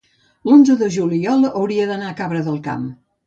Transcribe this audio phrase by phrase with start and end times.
[0.51, 2.89] l'onze de juliol hauria d'anar a Cabra del Camp.